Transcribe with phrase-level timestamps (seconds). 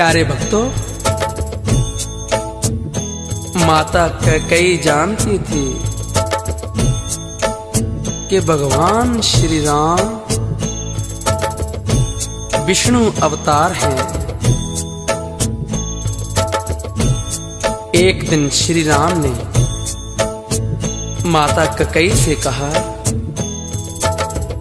[0.00, 0.62] प्यारे भक्तों,
[3.66, 4.06] माता
[4.50, 5.64] कई जानती थी
[8.28, 10.00] कि भगवान श्री राम
[12.64, 13.98] विष्णु अवतार हैं।
[17.94, 19.34] एक दिन श्री राम ने
[21.28, 22.70] माता ककई से कहा,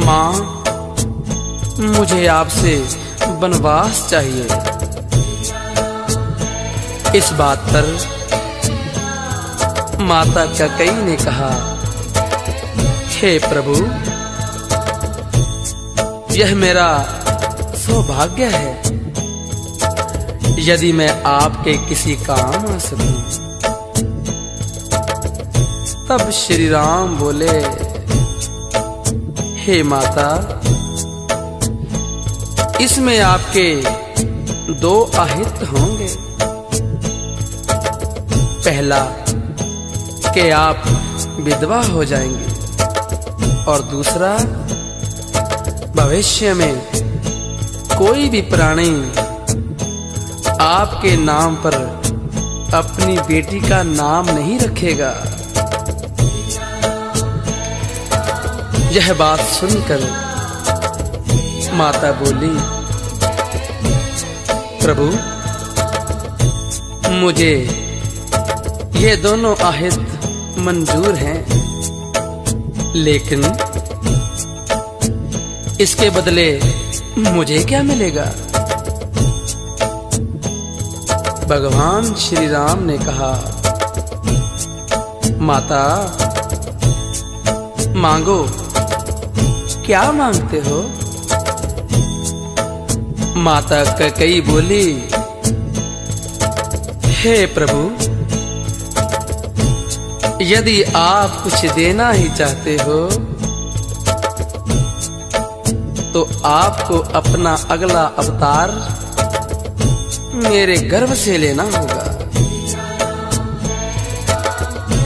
[0.00, 0.32] माँ,
[1.98, 2.76] मुझे आपसे
[3.40, 4.75] वनवास चाहिए।
[7.16, 7.86] इस बात पर
[10.00, 11.50] माता ककई ने कहा,
[13.10, 13.74] हे प्रभु,
[16.34, 16.88] यह मेरा
[17.76, 18.72] सौभाग्य है।
[20.58, 23.16] यदि मैं आपके किसी काम आ सकूँ,
[26.08, 27.56] तब श्री राम बोले,
[29.62, 30.28] हे माता,
[32.80, 33.68] इसमें आपके
[34.80, 36.25] दो अहित होंगे।
[38.66, 39.00] पहला
[40.34, 40.82] कि आप
[41.40, 44.36] विधवा हो जाएँगे और दूसरा,
[45.96, 46.80] भविष्य में
[47.98, 48.90] कोई भी प्राणी
[50.60, 51.74] आपके नाम पर
[52.74, 55.12] अपनी बेटी का नाम नहीं रखेगा।
[58.90, 60.00] यह बात सुनकर
[61.74, 62.54] माता बोली,
[64.84, 65.10] प्रभु,
[67.14, 67.85] मुझे
[68.94, 71.38] ये दोनों आहित मंजूर हैं,
[72.94, 73.44] लेकिन
[75.80, 76.48] इसके बदले
[77.18, 78.24] मुझे क्या मिलेगा?
[81.46, 83.32] भगवान श्री राम ने कहा,
[85.40, 85.82] माता,
[87.96, 88.42] मांगो।
[89.86, 90.82] क्या मांगते हो?
[93.40, 94.86] माता कई बोली,
[97.16, 97.80] हे प्रभु
[100.42, 102.98] यदि आप कुछ देना ही चाहते हो
[106.12, 108.70] तो आपको अपना अगला अवतार
[110.44, 112.04] मेरे गर्भ से लेना होगा।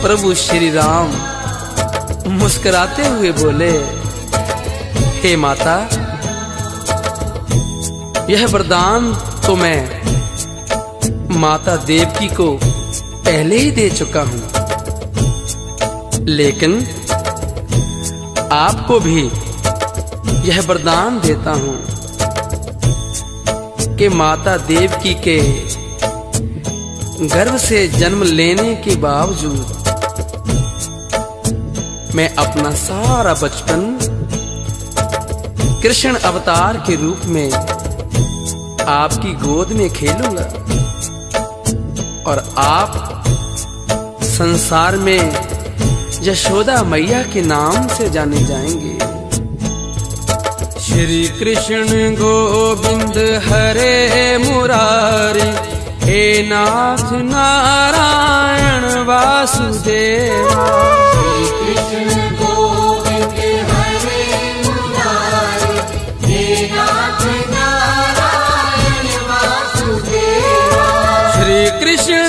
[0.02, 1.08] प्रभु श्री राम
[2.34, 3.70] मुस्कुराते हुए बोले,
[5.20, 5.76] हे माता,
[8.30, 9.12] यह वरदान
[9.46, 9.80] तो मैं
[11.40, 12.52] माता देवकी को
[13.24, 14.49] पहले ही दे चुका हूँ।
[16.28, 16.74] लेकिन
[18.52, 19.22] आपको भी
[20.48, 21.76] यह वरदान देता हूँ
[23.98, 25.38] कि माता देवकी के
[27.34, 29.78] गर्भ से जन्म लेने के बावजूद
[32.16, 33.82] मैं अपना सारा बचपन
[35.82, 37.50] कृष्ण अवतार के रूप में
[38.94, 40.44] आपकी गोद में खेलूँगा
[42.30, 43.22] और आप
[44.24, 45.49] संसार में
[46.22, 48.96] यशोदा मैया के नाम से जाने जाएँगे।
[50.80, 53.96] श्री कृष्ण गोविंद हरे
[54.38, 55.48] मुरारी
[56.04, 60.66] हे नाथ नारायण वासुदेवा।
[61.60, 63.38] कृष्ण गोविंद
[63.70, 64.22] हरे
[64.64, 65.76] मुरारी
[66.26, 66.44] हे
[66.74, 67.22] नाथ
[67.54, 70.86] नारायण वासुदेवा।
[71.34, 72.19] श्री कृष्ण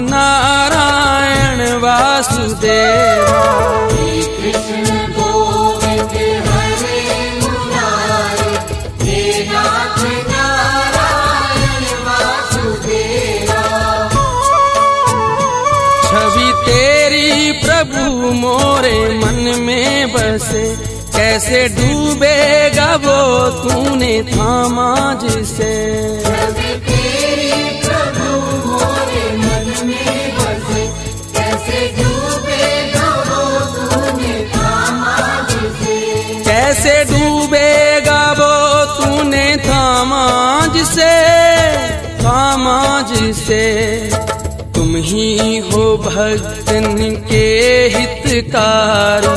[0.00, 3.42] नारायण वासुदेवा।
[16.06, 18.02] छवि तेरी प्रभु
[18.32, 20.64] मोरे मन में बसे
[21.16, 23.20] कैसे डूबेगा वो
[23.62, 24.90] तूने थामा
[25.22, 25.72] जिसे।
[36.52, 38.54] कैसे डूबेगा वो
[38.96, 40.24] तूने थामा
[40.74, 41.12] जिसे
[42.18, 43.64] थामा जिसे
[44.74, 46.98] तुम ही हो भक्तन
[47.30, 47.46] के
[47.94, 49.28] हितकार,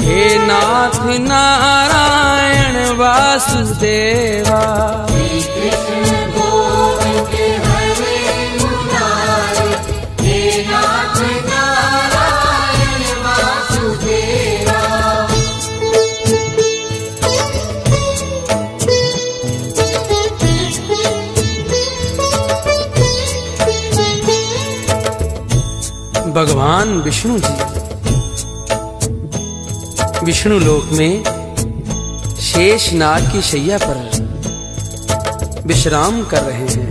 [0.00, 0.96] हे नाथ
[1.28, 4.64] नारायण वासुदेवा।
[26.44, 27.52] भगवान विष्णु जी।
[30.24, 31.24] विष्णु लोक में
[32.40, 33.96] शेष नाग की शैया पर
[35.66, 36.90] विश्राम कर रहे हैं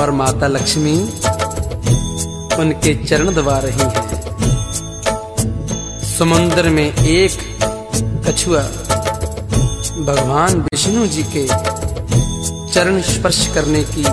[0.00, 0.98] और माता लक्ष्मी
[2.58, 4.04] उनके चरण दबा रही हैं।
[6.18, 7.38] समुद्र में एक
[8.28, 8.62] कछुआ
[10.04, 11.46] भगवान विष्णु जी के
[12.74, 14.04] चरण स्पर्श करने की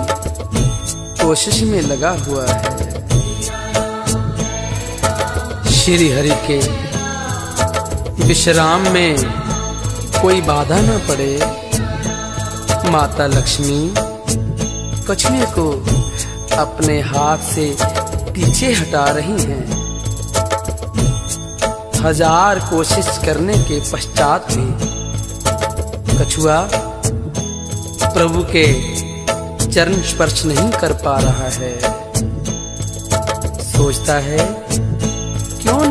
[1.24, 2.75] कोशिश में लगा हुआ है।
[5.86, 6.56] श्री हरि के
[8.26, 9.16] विश्राम में
[10.22, 11.36] कोई बाधा न पड़े।
[12.90, 13.94] माता लक्ष्मी
[15.08, 15.68] कछुए को
[16.56, 17.66] अपने हाथ से
[18.32, 19.62] पीछे हटा रही हैं।
[22.02, 24.66] हज़ार कोशिश करने के पश्चात भी
[26.16, 26.60] कछुआ
[28.02, 28.66] प्रभु के
[29.66, 31.74] चरण स्पर्श नहीं कर पा रहा है।
[33.72, 34.54] सोचता है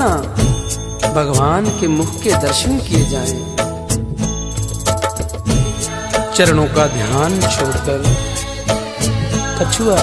[0.05, 3.33] क्यों ना भगवान के मुख के दर्शन किए जाएँ।
[6.35, 8.03] चरणों का ध्यान छोड़कर
[9.59, 9.97] कछुआ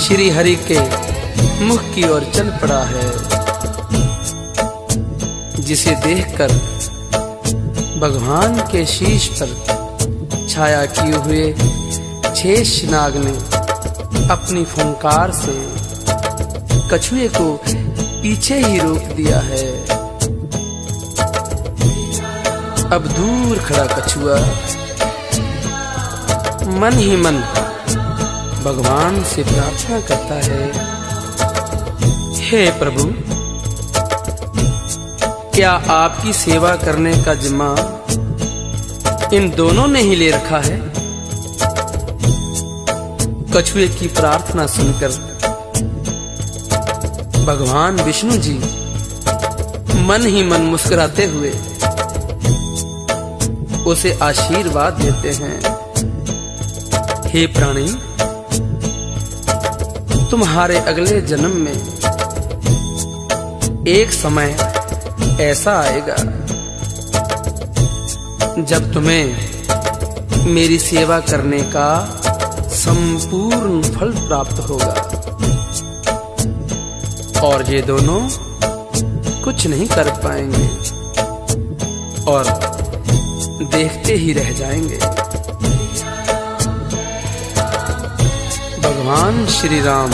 [0.00, 0.78] श्री हरि के
[1.64, 3.06] मुख की ओर चल पड़ा है,
[5.62, 6.52] जिसे देखकर
[8.00, 11.52] भगवान के शीश पर छाया किए हुए
[12.34, 13.32] शेष नाग ने
[14.30, 15.56] अपनी फुंकार से
[16.92, 17.48] कछुए को
[18.22, 19.82] पीछे ही रोक दिया है।
[22.90, 24.38] अब दूर खड़ा कछुआ।
[26.78, 27.36] मन ही मन
[28.64, 30.88] भगवान से प्रार्थना करता है।
[32.40, 33.04] हे प्रभु,
[35.54, 37.74] क्या आपकी सेवा करने का जिम्मा
[39.34, 40.92] इन दोनों ने ही ले रखा है?
[43.54, 45.37] कछुए की प्रार्थना सुनकर
[47.48, 48.54] भगवान विष्णु जी
[50.06, 51.50] मन ही मन मुस्कुराते हुए
[53.84, 55.60] उसे आशीर्वाद देते हैं।
[57.26, 57.86] हे प्राणी,
[60.30, 61.78] तुम्हारे अगले जन्म में
[63.88, 64.56] एक समय
[65.40, 66.16] ऐसा आएगा
[68.62, 69.26] जब तुम्हें
[70.46, 71.88] मेरी सेवा करने का
[72.74, 74.94] संपूर्ण फल प्राप्त होगा।
[77.44, 78.20] और ये दोनों
[79.44, 80.66] कुछ नहीं कर पाएँगे
[82.30, 82.44] और
[83.64, 84.98] देखते ही रह जाएँगे।
[88.80, 90.10] भगवान श्री राम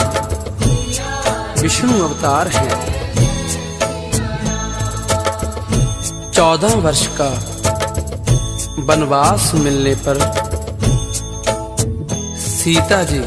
[1.61, 2.95] विष्णु अवतार हैं।
[6.31, 7.29] चौदह वर्ष का
[8.83, 10.19] वनवास मिलने पर
[12.37, 13.19] सीता जी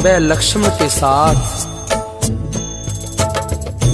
[0.00, 1.77] व लक्ष्मण के साथ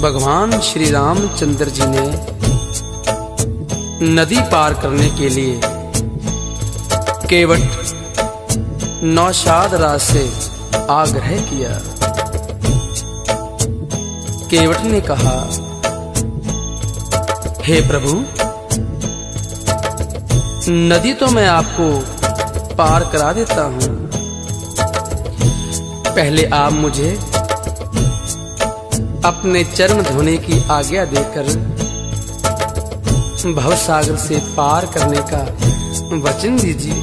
[0.04, 2.00] भगवान श्री रामचंद्र जी ने
[4.14, 5.60] नदी पार करने के लिए
[7.30, 7.62] केवट
[9.02, 10.24] नौशाद राज से
[10.90, 11.70] आग्रह किया।
[14.50, 15.36] केवट ने कहा,
[17.64, 18.12] हे प्रभु,
[20.70, 21.86] नदी तो मैं आपको
[22.74, 23.94] पार करा देता हूँ।
[26.08, 27.16] पहले आप मुझे
[29.24, 31.74] अपने चरण धोने की आज्ञा देकर
[33.54, 35.42] भवसागर से पार करने का
[36.18, 37.02] वचन दीजिए।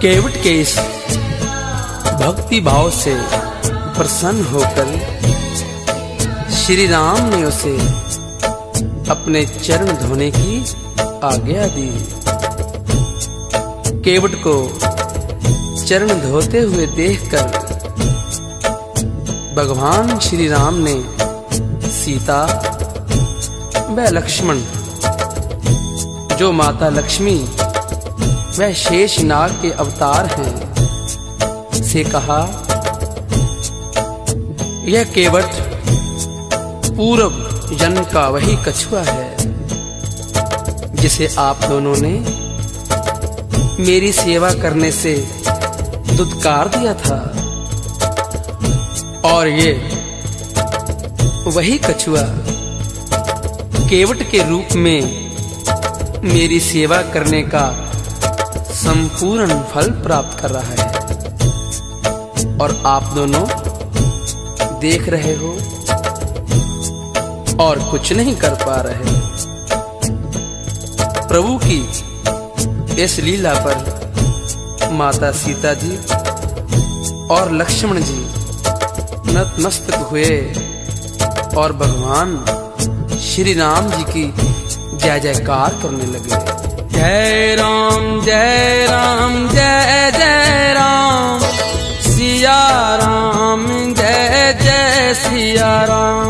[0.00, 0.78] केवट के इस
[2.20, 3.14] भक्ति भाव से
[3.70, 4.98] प्रसन्न होकर
[6.52, 7.76] श्री राम ने उसे
[9.10, 10.60] अपने चरण धोने की
[11.24, 11.90] आज्ञा दी।
[14.00, 14.78] केवट को
[15.84, 17.63] चरण धोते हुए देखकर
[19.54, 20.94] भगवान श्री राम ने
[21.90, 22.44] सीता
[23.90, 24.60] व लक्ष्मण,
[26.36, 27.34] जो माता लक्ष्मी
[28.58, 32.40] व शेष नाग के अवतार हैं, से कहा,
[34.84, 35.44] यह केवट
[36.96, 39.36] पूर्व जन्म का वही कछुआ है,
[40.94, 42.12] जिसे आप दोनों ने
[43.84, 45.14] मेरी सेवा करने से
[46.16, 47.33] दुदकार दिया था।
[49.34, 49.72] और ये
[51.46, 52.22] वही कछुआ
[53.88, 55.00] केवट के रूप में
[56.24, 57.64] मेरी सेवा करने का
[58.74, 60.92] संपूर्ण फल प्राप्त कर रहा है।
[62.58, 63.44] और आप दोनों
[64.80, 65.50] देख रहे हो
[67.64, 69.16] और कुछ नहीं कर पा रहे।
[71.28, 75.96] प्रभु की इस लीला पर माता सीता जी
[77.34, 78.43] और लक्ष्मण जी
[79.34, 80.52] नतमस्तक हुए।
[81.56, 82.44] और भगवान
[83.18, 84.34] श्री राम जी की
[84.96, 91.40] जय जयकार करने लगे। जय राम जय राम, जय जय राम।
[92.02, 96.23] सिया राम, जय जय सिया राम।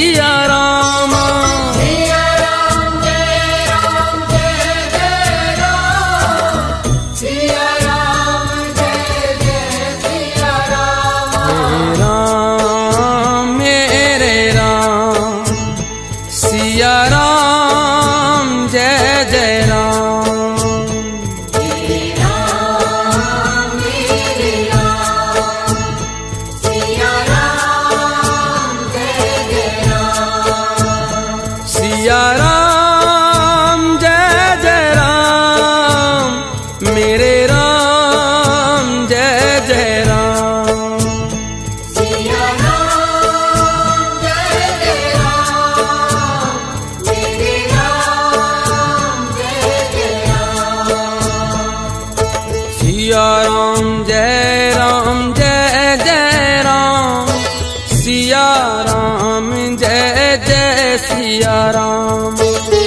[0.00, 0.29] जय
[32.08, 32.49] राम
[61.20, 62.79] सिया राम।